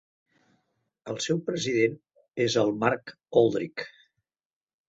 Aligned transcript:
El 1.13 1.19
seu 1.25 1.41
president 1.51 1.93
és 2.47 2.57
el 2.65 2.75
Mark 2.85 3.15
Alldritt. 3.43 3.89